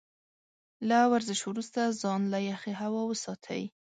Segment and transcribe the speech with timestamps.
[0.89, 3.63] له ورزش وروسته ځان له يخې هوا وساتئ.